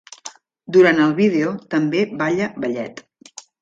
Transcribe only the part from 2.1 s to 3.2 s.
balla ballet.